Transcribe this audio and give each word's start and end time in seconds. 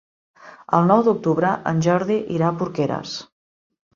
El 0.77 0.87
nou 0.91 1.01
d'octubre 1.07 1.51
en 1.71 1.83
Jordi 1.87 2.17
irà 2.37 2.49
a 2.53 2.57
Porqueres. 2.63 3.13